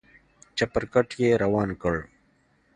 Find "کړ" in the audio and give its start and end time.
1.81-1.95